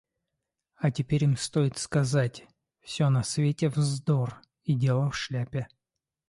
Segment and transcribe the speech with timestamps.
[0.77, 2.47] А теперь им стоит сказать:
[2.79, 5.67] все на свете вздор!- и дело в шляпе.